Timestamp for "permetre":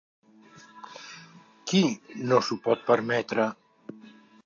2.91-3.51